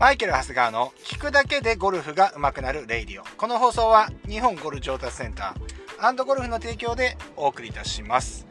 [0.00, 3.24] マイケル・ハスガーの聞くだけでゴルフが上手くなる Radio。
[3.36, 8.46] この放送は日本ゴルフ上達センターゴルフの提供でお送りいたします。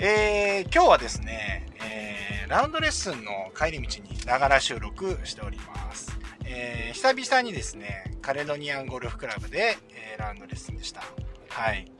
[0.00, 6.18] えー、今日はですね、えー、ラウンドレッスンの帰り道にながら収録しております。
[6.44, 11.04] えー、久々にですね、カレドニアンゴルフクラブで、え、ラウンドレッスンでした。
[11.48, 11.95] はい。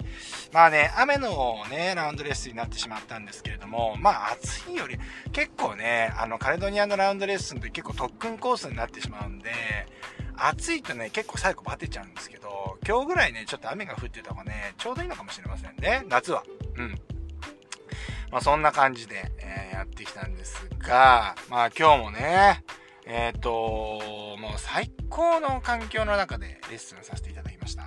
[0.52, 4.98] まあね、雨のね、ラウンドレッスンになってしまったんですけれども、まあ暑いより、
[5.32, 9.50] 結構ね、あの、カレドニアのラウンドレッスンって結構特訓コースになってしまうんで、
[10.36, 16.42] 暑いとね、結構最後バテちゃうんですけど、今日ぐらいね、ちょっと雨が降ってた方がね、ちょうどいいのかもしれませんね、夏は。
[16.76, 16.90] うん。
[18.30, 22.62] まあそんな感じで、えー、やってきたんですが、まあ今日もね、
[23.06, 27.86] えっ、ー、と、もう最高の環境の中でレッスンさせていただきました。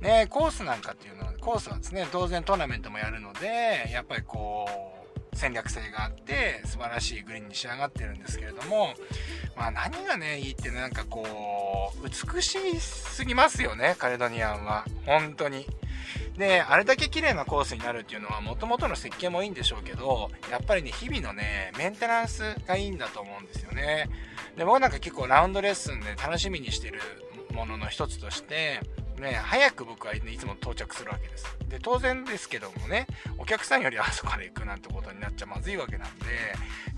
[0.00, 4.68] ね、コースなんかっていうのは、コースはですね、当然トーナメントもやるので、やっぱりこ
[5.34, 8.94] う、戦略性があって素晴らしいグリーンに仕上がってるんですけれども、
[9.56, 14.84] まあ何がね、いいってなんかこう、美しすぎますよね、カレドニアンは。
[15.04, 15.66] 本当に。
[16.36, 24.08] で、あれだけ綺麗なコースになるっていうのは、もともとの設計もいいんでしょうけど、やっぱりね、日々のね、メンテナンスがいいんだと思うんですよね。
[24.56, 27.00] で、僕なんか結構ラウンドレッスンで楽しみにしてる
[27.52, 28.80] ものの一つとして、
[29.22, 31.46] ね、早く僕はいつも到着するわけです。
[31.68, 33.06] で、当然ですけどもね、
[33.38, 36.26] お客さんよりあそこから行くなんてことになっちゃまずいわけなんで、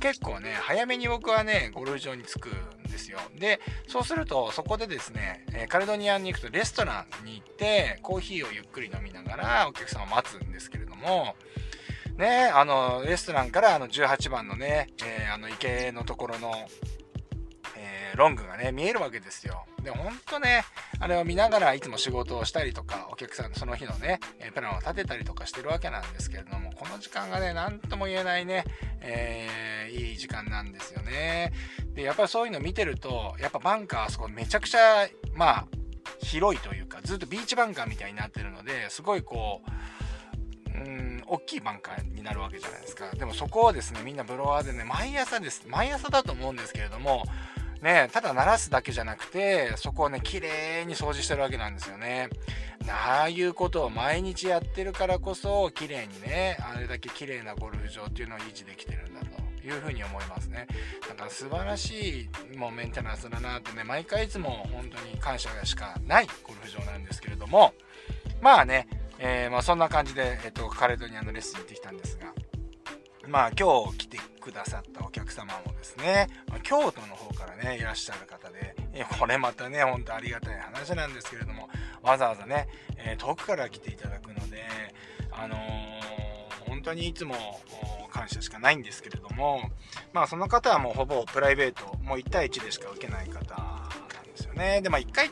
[0.00, 3.18] 結構ね、早めに僕はね、ゴルフ場に着くんですよ。
[3.38, 11.36] で、そうすると、そこでですね、えカルドニアンに行くとレストランに行って、コーヒーをゆっくり飲みながらお客さんを待つんですけれども、
[12.16, 16.52] ね、あの、レストランからあの18番のね、えー、あの池のところの、
[17.76, 19.64] え、ロングがね、見えるわけですよ。
[19.82, 20.64] で、ほんとね、
[21.04, 24.20] あれを見ながらいつも仕事をしたりとか、お客さんのその日のね、
[24.54, 28.64] プランを立てたりとかしてるわけなんですけれども、この時間がね、なんとも言えないね、
[29.02, 31.52] えー、いい時間なんですよね。
[31.92, 35.66] で、やっぱりそういうの見てると、やっぱバンカーあそこめちゃくちゃ、まあ、
[36.20, 39.60] 広いというか、ずっとビーチバンカーみたいになってるので、すごいこ
[40.74, 43.10] う、うん、大きいバンカーになるわけじゃないですか。
[43.10, 45.64] でもそこをですね、みんなブロワーでね、毎朝です。
[45.68, 47.24] 毎朝だと思うんですけれども、
[47.84, 52.30] ね、ただ鳴らすだけじゃなくて、そこをね、綺麗に掃除してるわけなんですよね。
[52.88, 60.66] ああいうことを毎日やってるからこそ、綺麗にね、あれだけ綺麗なゴルフ場っていうのを維持できてるんだというふうに思いますね。
[61.06, 67.74] だから素晴らしいもうメンテナンスだなってね、毎回いつも本当に感謝しかないゴルフ場なんですけれども、
[68.40, 72.32] まあね、えー、まあそんな感じで、えっと、カレドニアのレッスン行ってきたんですが、
[73.28, 78.74] まあ今日来てくださったお客様もですね、ま、京都の方からね、いらっしゃる方で、
[79.18, 81.68] これまたね、ほんとありがたい話なんですけれども、
[82.02, 82.68] わざわざね、
[82.98, 84.64] え、遠くから来ていただくので、
[85.32, 87.34] あのー、本当にいつも
[88.10, 89.70] 感謝しかないんですけれども、
[90.12, 94.80] まあその方はもうほぼプライベート、もう1対1でしか受けない方なんですよね。
[94.82, 95.30] で、まあ1回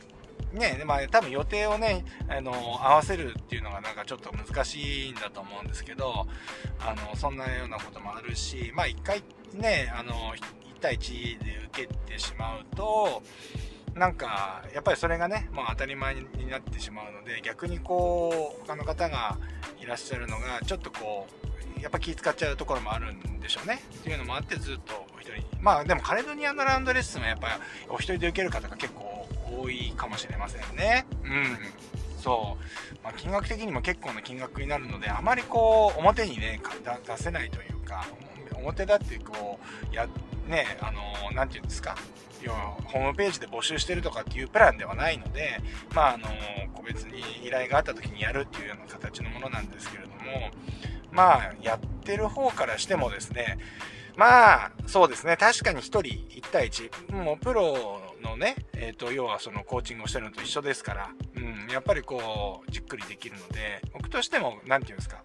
[0.52, 6.26] ね、まあ多分予定をね、あの、合わせるっていうのがなんかちょっと難しいんだと思うんですけど、
[6.80, 9.22] あの、そんなようなこともあるし、まあ一回
[9.54, 13.22] ね、あの、1対1で受けてしまうと、
[13.94, 19.38] なんか、やっぱりそれがね、まあ当たり前になってしまうので、逆にこう、他の方が
[19.80, 21.26] いらっしゃるのが、ちょっとこ
[21.78, 23.82] う、やっぱ気使っちゃうところもあるんでしょうね。
[23.94, 27.54] っていうのもあって、ずっとお一人まあでもカレドニアのランドレッスンはやっぱり
[27.88, 29.01] お一人で受ける方が結構
[29.60, 31.06] 多いかもしれませんね。
[31.24, 31.58] うん。
[32.18, 32.96] そう。
[33.02, 36.60] まあ、金額的にも結構な金額になるので、あまりこう、表にね、
[37.06, 38.06] 出せないというか、
[38.54, 39.58] 表だってこ
[39.90, 40.06] う、や、
[40.46, 41.96] ね、あの、なて言うんですか。
[42.42, 45.60] 要は、ホームページで募集してるとかっていうプランではないので、
[45.94, 46.28] まあ、あの、
[46.74, 50.16] 個別に依頼があった時にやるっていうような形のものなんですけれども、
[51.10, 53.58] まあ、やってる方からしてもですね、
[54.16, 55.36] まあ、そうですね。
[55.36, 57.14] 確かに1人1対1。
[57.14, 65.22] もうプロのね、えっ、ー、と、要はそのコーチングをしてるのと一緒ですから、うん、やっぱりこう、じっくりできるので、僕としても、何て言うんですか。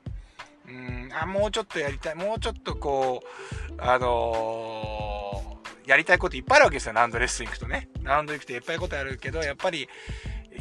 [0.68, 2.16] うん、あ、もうちょっとやりたい。
[2.16, 6.94] もうちょっとこう、あのー、やりたいこといっぱいあるわけですよ。
[6.94, 7.88] ラウンドレッスン行くとね。
[8.04, 9.88] ラウンド行くといっぱいことあるけど、やっぱり、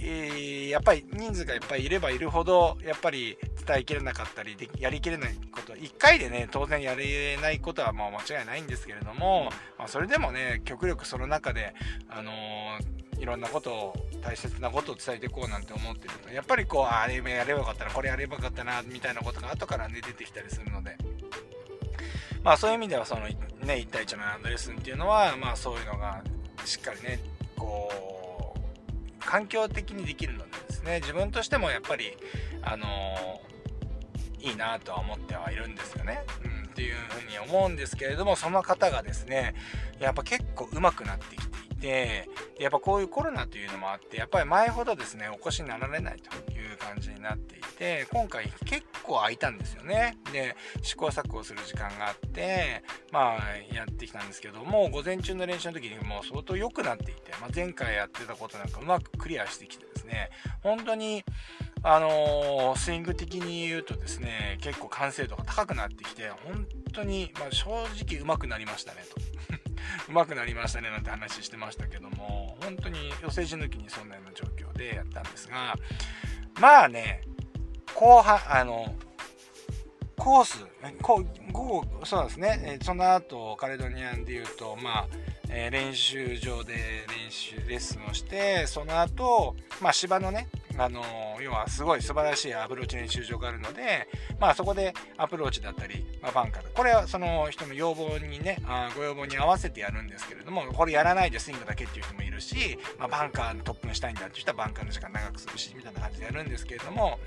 [0.09, 3.37] え、やっぱり人数がいっぱいいればいるほど、やっぱり
[3.67, 11.75] 伝えきれなかったり、やりきれないこと、1回でね、当然やれないことはもう間違いないんですけれども、まあ、それでもね、極力その中で、
[12.09, 20.97] あのー、いろんなことを、大切なことを伝えていこうなんて思ってると、やっぱりこう、あれやればよかったな、これやればよかったな、みたいなことが後からね、出てきたりするので、
[22.45, 26.23] まあそういう意味では、その、ね、1対1のランドレッスンっていうのは、まあそういうのが、
[26.65, 27.19] しっかりね、
[27.57, 28.16] こう、
[29.27, 32.17] 環境的にできるのでですね自分としてもやっぱり
[32.63, 32.87] あの、
[34.41, 39.55] いいなとは思ってはいるんですよね、うん、っていうふうに思うんですけれどもその方がですね
[39.99, 41.46] やっぱ結構上手くなってき
[41.87, 42.29] で、
[42.59, 50.17] やっぱこういうコロナというのもあって、やっぱり前ほどですね、お越しになられないという感じになっていて、今回結構空いたんですよね。
[50.33, 60.31] で、試行錯誤する時間があって、まあ、やってきたんですけども、午前中の練習の時にもう相当良くなっていて、まあ、前回やってたことなんかうまくクリアしてきてですね、
[60.65, 61.25] 本当に、
[61.89, 69.17] あのー、スイング的に言うとですね、結構完成度が高くなってきて、本当に、まあ、正直上手くなりましたねと。
[70.13, 75.77] 上手くなりましたねなんて話してましたけども本当に寄せ字抜きにそんなような状況でやったんですが
[76.61, 77.23] まあね
[77.95, 78.95] 後半あの
[80.17, 80.67] コース
[81.03, 85.09] こ午後そうですねその後カレドニアンでいうとまあ
[85.49, 90.49] え、練習場で練習レッスンをしてその後、まあ芝のね
[90.79, 91.03] あの
[91.41, 94.09] 要はすごい素晴らしいアプローチ練習場があるので、
[94.39, 107.19] まあ、そこでアプローチだったり、まあ、バンカーこれはその人の要望にねあご要望に合わせてやるんですけれどもこれやらないでスイングだけっていう人もいるし、まあ、バンカーの特訓したいんだっていう人はバンカーの時間長くするしみたいな感じでやるんですけれども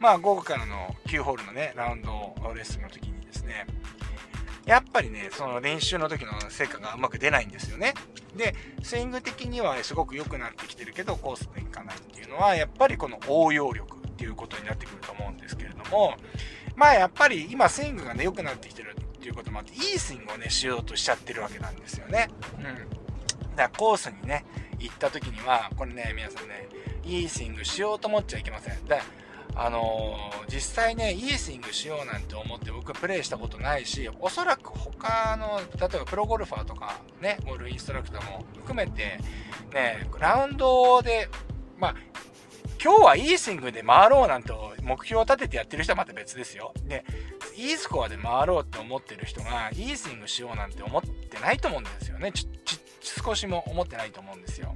[0.00, 3.66] まあ午後からの9ホールのねラウンドレッスンの時にですね
[4.66, 7.94] やっぱりね、その練習の時の成果がうまく出ないんですよね。
[8.36, 16.14] で、スイング的にはすごく良くなってきてるけど、コースでいかないっていうのは、やっぱりこの応用力っていうことになってくると思うんですけれども、
[16.76, 22.28] まあやっぱり今スイングがね、良くなってきてるっていうこともあって、いいスイングをね、しようとしちゃってるわけなんですよね。
[22.56, 22.64] うん。
[22.64, 22.82] だか
[23.56, 24.44] らコースにね、
[24.78, 26.68] 行った時には、これね、皆さんね、
[27.04, 28.84] いいスイングしようと思っちゃいけません。
[28.86, 28.98] だ
[29.54, 39.18] あのー、実際ね、いいスイングしようなんて思って僕はプレイしたことないし、おそらく他の、例えばプロゴルファーとかね、ゴルインストラクターも含めて、
[39.72, 41.28] ね、ラウンドで、
[41.78, 41.94] まあ、
[42.82, 44.52] 今日はいいスイングで回ろうなんて
[44.82, 46.72] 目標を立ててやってる人はまた別ですよ。
[46.86, 47.04] で、
[47.56, 52.32] いいスコアで回ろうって思ってる人が、いいスイングしようなんて思ってないと思うんですよね。
[52.32, 52.80] ち、ち、
[53.24, 54.74] 少しも思ってないと思うんですよ。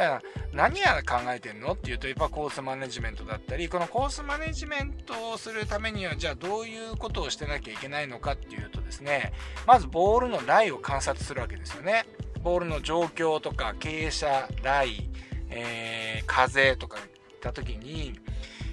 [0.00, 0.22] じゃあ
[0.54, 9.34] 何や考えてんのっていうとやっぱコースマネジメントだったりこのコースマネジメントをするためにはじゃあどういうことをしてなきゃいけないのかっていうとですね
[9.66, 12.06] まずボールのライを観察するわけですよね
[12.42, 15.10] ボールの状況とか傾斜ライ、
[15.50, 17.04] えー、風とかいっ
[17.42, 18.14] た時に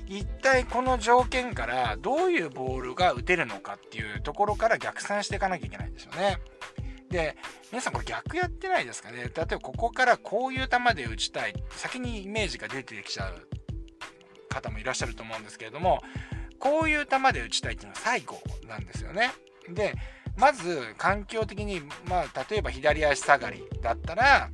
[0.08, 6.38] 一体この条件からどういうボールが打てるのかっていうところから逆算していかなきゃいけないんですよね。
[7.10, 7.38] で、
[7.72, 9.24] 皆さんこれ逆やってないですかね？
[9.24, 11.54] 例えばここからこういう球で打ちたい。
[11.72, 13.48] 先にイメージが出てきちゃう
[14.50, 16.02] 方もいらっしゃると思うんですけれども、
[16.60, 19.32] こういう球で打ちたいっていうのは最後なんですよね。
[19.70, 19.94] で、
[20.38, 24.50] まず環境的に、まあ、例えば左足下がりだったら、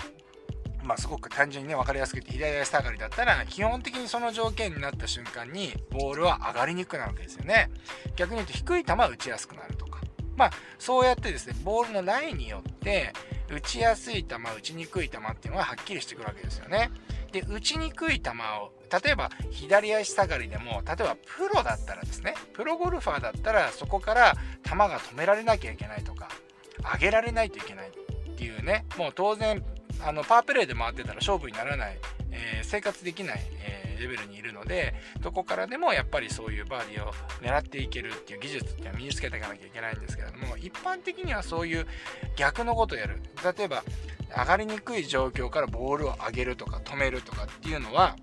[0.84, 7.70] まあ、すごく単純にね、分かりやすくて、左足下がりだったら、基本的にその条件になった瞬間に、ボールは上がりにくくなるわけですよね。
[8.18, 10.02] 逆に言うと、低い球は打ちやすくなるとか。
[10.36, 13.14] まあ、そうやってですね、ボールのラインによって、
[13.50, 16.92] 打ちやすい球、打ちにくい球っていうのがはっきりしてくるわけですよね。
[17.32, 18.72] で、打ちにくい球を、
[19.04, 26.30] 例えば左足下がりでも、例えばプロだったらですね、プロゴルファーだったらそこから球が止められなきゃいけないとか、
[26.94, 29.64] 上げられないといけないっていうね、もう当然、
[30.02, 31.98] あのパワープレイで回ってたら勝負にならない、
[32.32, 41.88] えー、生活できない、えーレベルにいるのでどこからでもやっぱりそういうバーディーを狙っていけるっていう技術っていうのは身につけていかなきゃいけないんですけれども一般的にはそういう
[42.36, 43.22] 逆のことをやる
[43.58, 43.84] 例えば
[44.36, 48.16] 上がりにくい状況からボールを上げるとか止めるとかっていうのは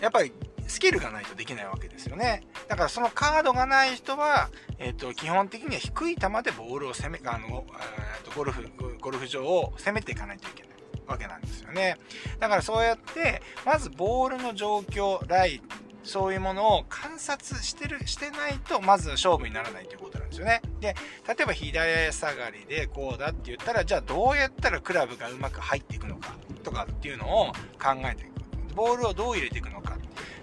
[0.00, 0.32] やっぱり
[0.70, 2.44] スキルがないとできないわけですよね。
[2.68, 8.70] だからそのカードがない人は、え、ー、と、基本的には低い球でボールを攻め、あの、えー、とゴルフ、
[9.00, 10.69] ゴルフ場を攻めていかないといけない。
[11.10, 11.96] わけなんですよね。
[12.38, 15.62] だからそうやって、まずボールの状況、ライ、
[16.02, 20.62] そういうものを観察してる、してないと、まず勝負にならないということなんですよね。
[20.80, 20.94] で、
[21.28, 28.74] 例えば左下がりでこうだって言ったら、じゃあどうやったらクラブがうまく入っていくのかとかっていうのを考えていく。
[28.74, 29.96] ボールをどう入れていくのか。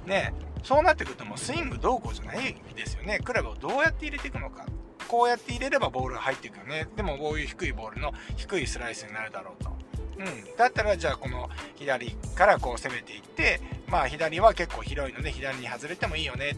[0.05, 0.33] ね、
[0.63, 3.19] そうなってくるともうスイングどうこうじゃないですよね。
[3.19, 4.65] クラブをどうやって入れていくのか。
[5.07, 6.87] こうやって入れればボールが入っていくよね。
[6.95, 9.76] でもこういう低いボールの低いスライスになるだろうと。
[10.19, 16.57] うん、だったらじゃあこの左からこう攻めていってまあ左は結構広いので左に外れてもいいよね。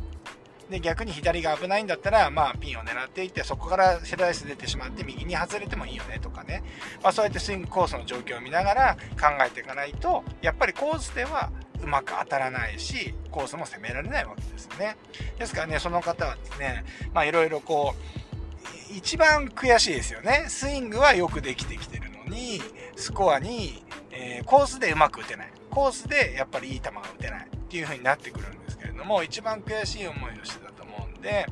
[0.69, 6.63] で逆に左が危ないんだったら、まあ、ピンを狙っていってそこからセライス出てしまって右に外れてもいいよねとかね、
[7.01, 11.49] まあ、そうやってスイングコースの状況を見ながら考えていかないとやっぱりコースでは
[11.81, 14.95] うまく当たらないしコースも攻められないわけですよね。
[15.39, 20.45] ですからねその方はですねまあいろいろこう一番悔しいですよね。
[20.49, 22.08] スイングはよくできてきてる。
[22.29, 22.61] に、
[22.95, 25.51] スコアに、えー、コースでうまく打てない。
[25.69, 31.45] コースでやっぱりいい球が打てないっていう風になってくるんですけれども、一番悔しい思いをしてたと思うんで、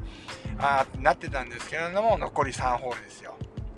[0.59, 3.35] あなってたんですけれども、残り3ホールですよ。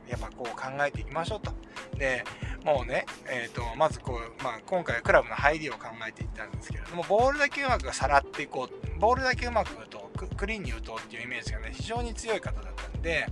[0.08, 1.51] やっぱこう考えていきましょうと。
[1.98, 2.24] で、
[2.63, 13.27] もうね、えーと、まずこう、まあ、今回はクラブの入りを考えていったんですけれどもボールだけうまくさらっていこうボールだけうまく打とうクリーンに打とうっていうイメージがね非常に強い方だったんで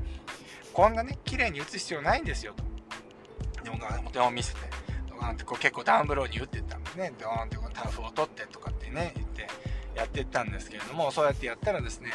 [0.73, 2.63] こんなね綺麗に打つ必要ないんですよと
[3.67, 4.61] でもお手を見せて
[5.09, 7.11] ドーンってこう結構ダウンブローに打ってったんですね。
[7.19, 9.47] ドーンってこうタフを取ってとかってね言って
[9.95, 12.11] やってったんですけれどもそうやってやったらですね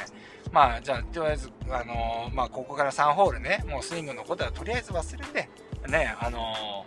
[0.52, 5.48] まあじゃあとりあえずあのー、まあここから3ホールねもうスイングのことはとりあえず忘れて
[5.88, 6.86] ねあの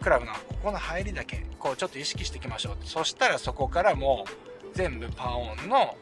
[0.00, 2.76] ー、クラブのここの入りだけこうちょっと意識していきましょう。
[2.84, 5.96] そしたらそこからもう全部パーオンの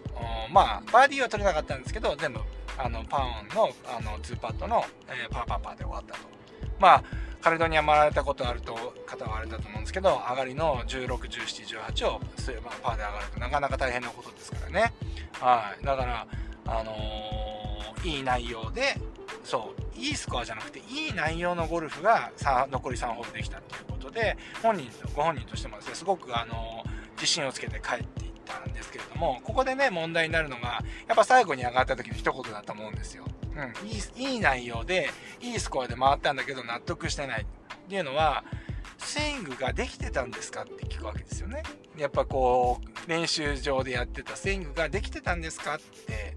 [0.53, 2.41] まあバーディーは取れなかったんですけど全部
[2.77, 6.21] あのパーオンのあの2パットの、えー、パーパーパーで終わったと。
[6.79, 7.05] まあ
[7.41, 8.75] カレドニア回られたことあると
[9.07, 12.21] 方はあれだと思うんですけど上がりの161718を、
[12.63, 14.93] まあ、パーで上がるとなかなか大変なことですからね
[15.33, 16.27] はいだから
[16.67, 18.97] あのー、いい内容で
[19.45, 22.31] そういいスコアじゃなくていい内容のゴルフが
[22.71, 26.85] 残り3ホールできたっていうことで本人ご本人としてもですねすごく、あの、
[27.17, 33.25] 自信をつけて帰っていったんですけれどもここでね問題になるのがやっぱ最後に上がった時の一言だと思うんですよ。
[33.59, 35.11] うん、いいいい内容で
[35.41, 37.47] いいスコアで回ったんだけど納得してないっ
[37.89, 38.45] ていうのは
[38.99, 41.63] スイングができてたんですかって聞くわけですよね。
[41.97, 46.37] やっぱこう練習場でやってたスイングができてたんですかって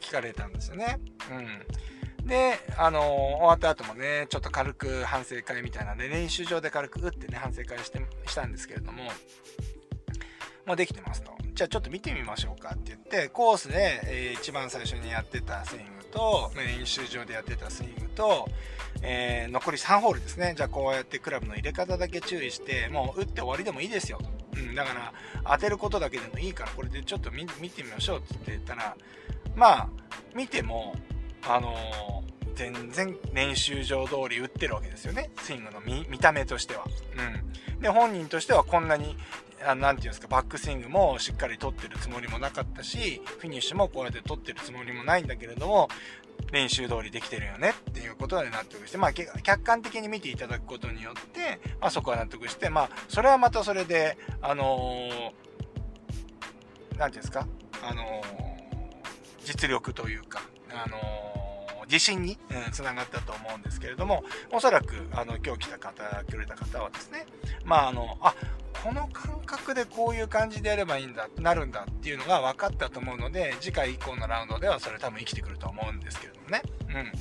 [0.00, 0.98] 聞かれたんですよね。
[1.30, 2.26] うん。
[2.26, 9.04] で、あの、終わった後もね、ちょっと軽く反省会みたいなね、練習場で軽く打ってね、反省会してしたんですけれども、
[10.66, 11.32] もうできてますと。
[11.54, 18.48] じゃあちょっと見てみましょうかって言って、コースで、えー、一番最初にやってたスイングと、練習場でやってたスイングと、
[19.02, 20.54] えー、残り3ホールですね。
[20.56, 24.60] じゃあこうやってクラブの入れ方だけ注意して、もう打って終わりでもいいですよと。
[24.60, 25.12] うん、だから
[25.52, 28.96] 当てることだけでもいいからこれでちょっと見てみましょうって言ったら、
[29.54, 29.88] まあ、
[30.34, 30.94] 見ても、
[31.46, 35.30] あのー、全然練習場通り打ってるわけですよね。
[35.38, 36.86] スイングの見た目としては。
[37.74, 37.80] うん。
[37.80, 39.16] で、本人としてはこんなに、
[39.74, 45.88] 何て言うんですか、バックスイングもしっかり取ってるつもりもなかったし、フィニッシュもこうやって取ってるつもりもないんだけれども、
[46.52, 55.34] 練習通りできてるよねっていうことで納得して、まあ、客観的に見ていただくことによって、まあ、そこは納得して、まあ、それはまたそれで、あのー、て
[56.98, 57.46] 言うんですか、
[57.82, 58.56] あのー
[59.46, 67.26] 実力というか、あのー、自信に、うん、つながったと思うんですけれども、おそらく、あの、今日来た方、くれた方はですね、
[67.64, 68.34] まあ、あの、あ、
[68.82, 76.62] この感覚でこういう感じでやればいいんだ、なるんだっていうのが分かったと思うので、次回以降のラウンドではそれ多分生きてくると思うんですけれどもね。
[76.88, 77.12] うん。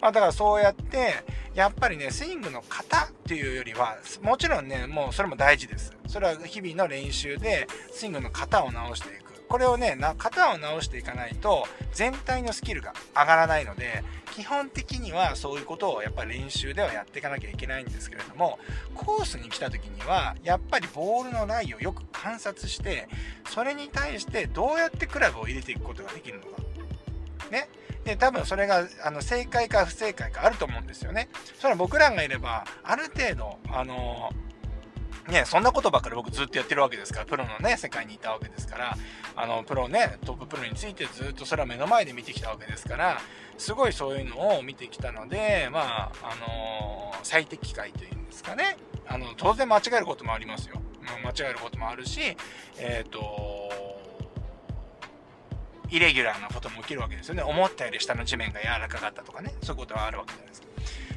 [0.00, 1.14] まあだからそうやって、
[1.54, 5.92] やっぱりね、スイングの型っていうよりは、もちろんね、もうそれも大事です。
[6.06, 9.29] それは日々の練習でスイングの型を直していく。
[9.50, 14.04] これをね、型を直していかないと全体のスキルが上がらないので、
[14.36, 18.60] 基本的にはそういうことをやっぱり練習ではやっていかなきゃいけないんですけれども、
[18.94, 23.08] コースに来た時には、やっぱりボールのラインをよく観察して、
[23.48, 26.62] それに対してどうやってクラブを入れていくことができるのか。
[27.50, 27.68] ね。
[28.04, 31.28] で、多分それが、あの、正解か不正解かあると思うんですよね。
[31.58, 34.49] それは僕らがいれば、ある程度、あのー
[35.28, 38.96] ね、そんなことばっかり僕ずっとやってるわけですから、プロのね、世界にいたわけですから、
[39.36, 43.20] あの、プロね、トッププロについてずっとそれは目の前で見てきたわけですから、
[43.58, 48.76] すごいそういうのを見てきたので、まあ、あのー、最適解というんですかね。
[49.06, 50.80] あの、当然間違えることもありますよ。
[51.24, 52.36] 間違えることもあるし、
[52.78, 53.70] えっ、ー、と
[55.90, 57.42] イレギュラーなことも起きるわけですよね。
[57.42, 60.69] 思ったより下の地面が柔らかかったとかね、そういうことはあるわけじゃないですか。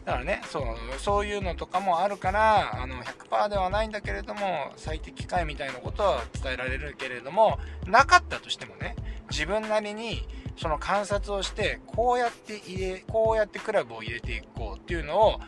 [0.06, 0.66] だからね、そう、
[1.00, 7.58] そういうのとかもあるから、あの、100%ではないんだけれども、最適解みたいなことは伝えられるけれども、
[7.88, 8.96] なかったとしてもね、
[9.30, 15.40] 自分なりに、その観察をして、こうやって入れ、こうやってクラブを入れていこうっていうのを考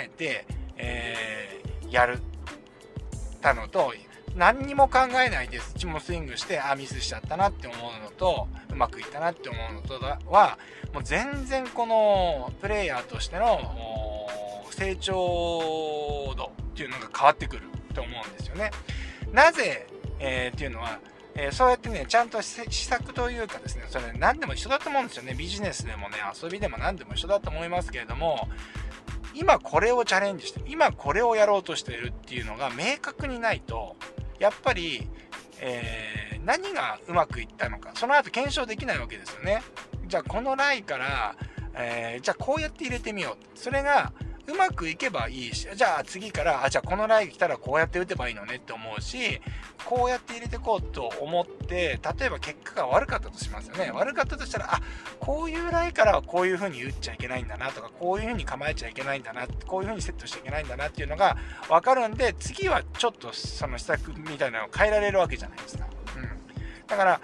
[0.00, 0.46] えて、
[0.76, 2.20] えー、やる、
[3.40, 3.92] たのと、
[4.36, 9.98] 何にも考えないで土もスイングして、あ、ミスしちゃったなって思うのと、うまくいったなって思うのと
[10.30, 10.58] は、
[10.92, 14.28] もう全然このプレイヤーとしての
[14.70, 17.62] 成長度っていうのが変わってくる
[17.94, 18.70] と思うんですよね。
[19.32, 19.86] なぜ、
[20.18, 20.98] えー、っていうのは、
[21.34, 25.34] えー、そうやってね、ちゃんと施策というかですね、それ何でも一緒だと思うんですよね。
[25.34, 28.48] ビジネスでもね、遊びでも何でも一緒だと思いますけれども、
[29.34, 33.96] 今これをチャレンジして、今これをやろうとしているっていうのが明確にないと、
[34.38, 35.08] やっぱり、
[35.60, 39.62] えー、何がうまくいったのか、その後検証できないわけですよね。
[40.06, 41.36] じゃあこのライから、
[41.74, 43.58] えー、じゃあこうやって入れてみよう。
[43.58, 44.12] それが
[44.46, 49.40] うまくいけばいいし、じゃあ次から、あ、じゃあこのライ来たらこうやって打てばいいのねって思うし、
[49.84, 53.90] こうやって入れてこうと思って、例えば結果が悪かったとしますよね。
[53.92, 54.80] 悪かったとしたら、あ、
[55.26, 61.36] こういうライからはこういう風に打っちゃいけないんだなとか、こういう風に構えちゃいけないんだな、こういう風にセットしちゃいけないんだなっていうのが
[61.68, 65.88] 分かるんで、次はちょっとその施策みたいなのを変えられるわけじゃないですか。
[66.16, 66.86] うん。
[66.86, 67.20] だから、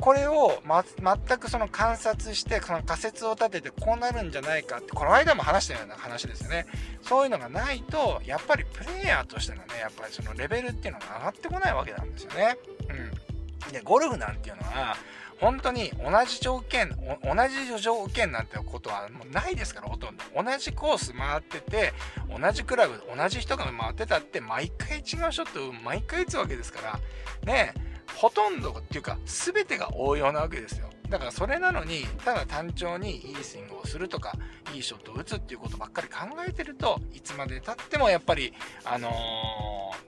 [0.00, 6.66] これを、ま、全くその観察して、その仮説を立ててこうなるんじゃないかって、この間も話したような話ですよね。
[7.02, 12.56] そういうのがないと、やっぱりプレイヤーとしてのね、やっぱりそのレベルっていうのが上がってこないわけなんですよね。
[12.88, 13.72] うん。
[13.72, 14.96] で、ゴルフなんていうのは、
[15.44, 16.88] 本当に同じ条件、
[17.22, 20.24] 同じ条件なんてことはもうないですから、ほとんど。
[20.34, 21.92] 同じコース回ってて、
[22.30, 26.98] 同じクラブ、同じ人が回ってたって、毎回違うショットを毎回打つわけですか
[27.44, 27.74] ら、ね
[28.16, 34.32] ほとんどっていうか全てが応用なわけですよだからそれなのにただ単調にいいスイングをするとか
[34.74, 38.52] いいショットを打つっていうことばっかり考えてるといつまでたってもやっぱり
[38.84, 39.12] あの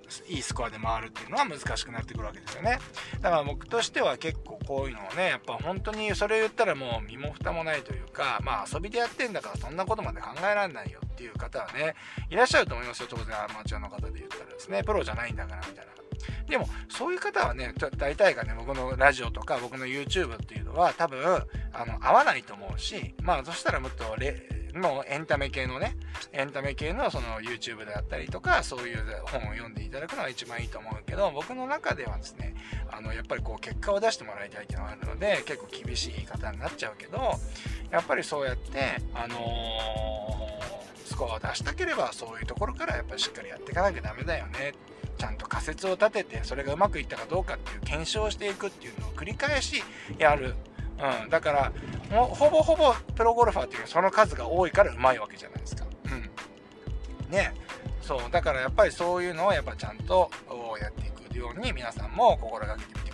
[0.08, 2.80] ー、いいスコアで回るっていうのは難しくなってくるわけですよね。
[3.20, 11.94] だから僕としては結構こういうのをねやっぱ本当にそれを言ったらもう身も蓋もないというかまあ遊びでやってんだからそんなことまで考えられないよっていう方はね
[12.30, 13.06] いらっしゃると思いますよ。
[13.08, 16.05] 当然アマチュアの方で言ったらですねプロじゃないんだからみたいな。
[16.48, 21.18] でも、そういう方はね、大体がね、僕のラジオとか僕の YouTube っていうのは多分、
[21.72, 25.96] あの、合わないと思うし、まあ、そしたらもっとレ、もうエンタメ系のね、
[26.32, 32.54] エンタメ系のその YouTube であったりとか、そういう本を読んでいただくのが一番いいと思うけど、僕の中ではですね、
[32.90, 37.18] あの、やっぱりこう結果を出してもらいたいっていうのがあるので、結構厳しい言い方になっちゃうけど、
[37.90, 44.74] やっぱりそうやって、あのー、スコアを出したければ、そういうところからやっぱりしっかりやっていかなきゃダメだよね。
[45.16, 49.82] ちゃんと仮説を立ててそれがうまくいったかどうかっていう検証していくっていうのを繰り返し
[50.18, 50.54] やる、
[51.22, 51.72] うん、だから
[52.10, 57.52] もほぼほぼプロゴルファーっていうのはその数が多いからうまいわけじゃないですか、うん、ね。
[58.02, 58.20] そう。
[58.30, 60.30] だからやっぱりそういうのをやっぱちゃんと
[60.80, 63.05] やっていくように皆さんも心がけてみて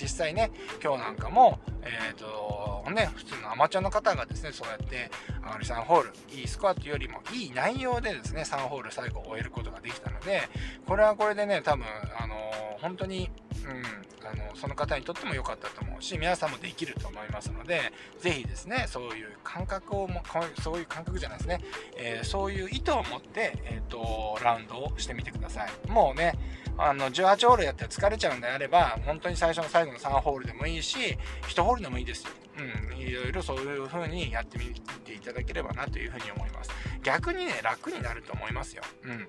[0.00, 0.50] 実際ね
[0.82, 5.10] 今日なんかもえっ、ー、とね普通のアマチュアの方がですねそうやって
[5.42, 10.42] あの3ホールいいスコアというよりもいい内容でですね3ホール最後終えることができたので
[10.86, 11.84] これはこれでね多分
[12.18, 12.34] あの
[12.80, 13.30] 本当に
[13.68, 20.22] うん、あのその方にとっても良かったと思うし皆さんもできると思いますので是非ですねそういう感覚をも
[20.62, 21.60] そういう感覚じゃないですね、
[21.96, 26.32] えー、そういう意図を持って、えーと、ラウンドをしてみてくださいもうね
[26.76, 30.98] あの18ホールやって疲れちゃうんであれば本当に最初の最後の3ホールでもいいし
[31.42, 34.64] 1ホールでもいいですようん、いろいろそういう風にやってみ
[35.04, 36.70] ていただければなというふうに思います。
[37.02, 38.82] 逆にね、楽になると思いますよ。
[39.04, 39.28] うん。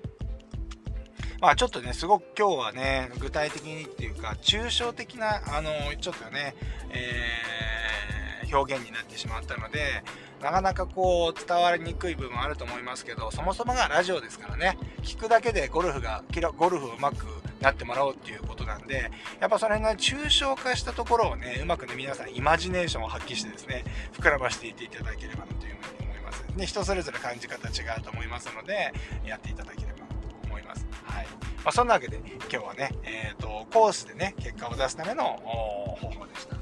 [1.40, 6.54] まあちょっとね、すごく今日はね、具体的にっていか、抽象的な、あの、ちょっとね、
[6.90, 10.02] えー、表現になってしまったので、
[10.40, 16.22] なかなかこう、伝わりにくい部分あると思いますけど、そもそもがラジオですからね、聞くだけでゴルフが、
[16.56, 17.26] ゴルフをうまく
[17.60, 26.44] なってもらおうっていうことなんで、やっぱその辺の抽象化したところをね、うまくね、皆さんイマジネーションを発揮してですね、膨らましていっていただければなというふうに思います。
[26.56, 28.92] で、人それぞれ感じ方違うと思いますので、
[29.26, 30.04] やっていただければと
[30.46, 30.86] 思います。
[31.04, 31.49] はい。
[31.64, 36.56] まあ、そんなわけで、今日はね、えっ、ー、と、コースでね、結果を出すための方法でした。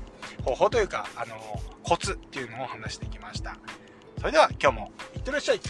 [0.45, 1.37] 方法というか、あの、
[1.85, 3.57] コツっていうのを話してきました。
[4.19, 5.61] それでは今日もいってらっしゃい